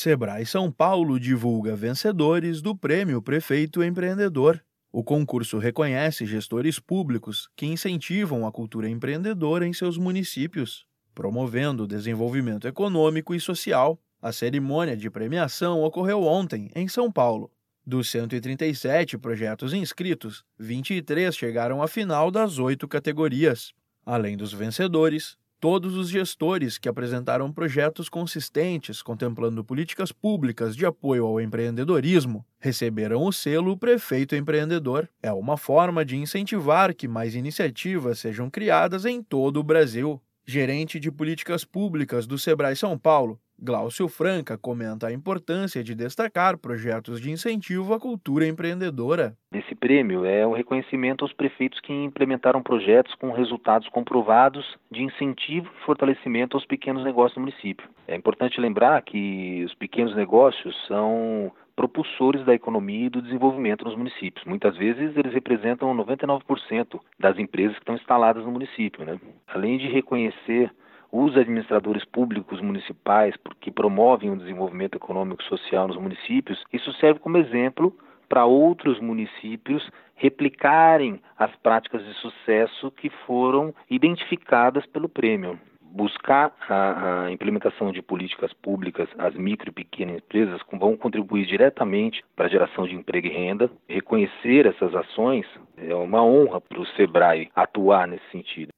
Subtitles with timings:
[0.00, 4.58] Sebrae São Paulo divulga vencedores do Prêmio Prefeito Empreendedor.
[4.90, 11.86] O concurso reconhece gestores públicos que incentivam a cultura empreendedora em seus municípios, promovendo o
[11.86, 14.00] desenvolvimento econômico e social.
[14.22, 17.50] A cerimônia de premiação ocorreu ontem, em São Paulo.
[17.84, 23.74] Dos 137 projetos inscritos, 23 chegaram à final das oito categorias.
[24.06, 31.26] Além dos vencedores, Todos os gestores que apresentaram projetos consistentes contemplando políticas públicas de apoio
[31.26, 35.06] ao empreendedorismo receberam o selo Prefeito Empreendedor.
[35.22, 40.18] É uma forma de incentivar que mais iniciativas sejam criadas em todo o Brasil.
[40.46, 46.56] Gerente de políticas públicas do Sebrae São Paulo, Glaucio Franca comenta a importância de destacar
[46.56, 49.34] projetos de incentivo à cultura empreendedora.
[49.52, 55.68] Esse prêmio é um reconhecimento aos prefeitos que implementaram projetos com resultados comprovados de incentivo
[55.68, 57.86] e fortalecimento aos pequenos negócios do município.
[58.08, 63.96] É importante lembrar que os pequenos negócios são propulsores da economia e do desenvolvimento nos
[63.96, 64.44] municípios.
[64.46, 69.04] Muitas vezes eles representam 99% das empresas que estão instaladas no município.
[69.04, 69.20] Né?
[69.46, 70.70] Além de reconhecer
[71.12, 77.20] os administradores públicos municipais que promovem o desenvolvimento econômico e social nos municípios, isso serve
[77.20, 77.94] como exemplo
[78.28, 85.58] para outros municípios replicarem as práticas de sucesso que foram identificadas pelo prêmio.
[85.80, 92.22] Buscar a, a implementação de políticas públicas, as micro e pequenas empresas vão contribuir diretamente
[92.36, 93.68] para a geração de emprego e renda.
[93.88, 95.44] Reconhecer essas ações
[95.76, 98.69] é uma honra para o SEBRAE atuar nesse sentido.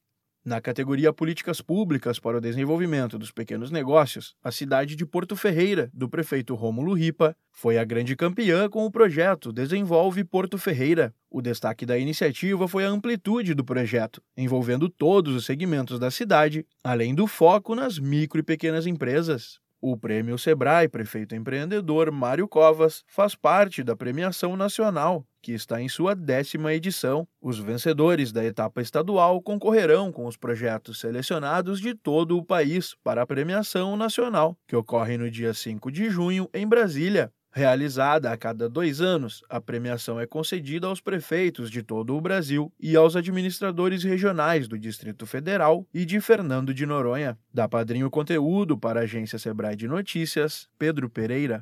[0.45, 5.89] Na categoria Políticas Públicas para o Desenvolvimento dos Pequenos Negócios, a cidade de Porto Ferreira,
[5.95, 11.15] do prefeito Rômulo Ripa, foi a grande campeã com o projeto Desenvolve Porto Ferreira.
[11.31, 16.67] O destaque da iniciativa foi a amplitude do projeto, envolvendo todos os segmentos da cidade,
[16.83, 19.61] além do foco nas micro e pequenas empresas.
[19.85, 25.89] O Prêmio Sebrae Prefeito Empreendedor Mário Covas faz parte da premiação nacional, que está em
[25.89, 27.27] sua décima edição.
[27.41, 33.23] Os vencedores da etapa estadual concorrerão com os projetos selecionados de todo o país para
[33.23, 37.33] a premiação nacional, que ocorre no dia 5 de junho em Brasília.
[37.55, 42.73] Realizada a cada dois anos, a premiação é concedida aos prefeitos de todo o Brasil
[42.81, 47.39] e aos administradores regionais do Distrito Federal e de Fernando de Noronha.
[47.53, 51.61] Da Padrinho Conteúdo para a agência Sebrae de Notícias, Pedro Pereira.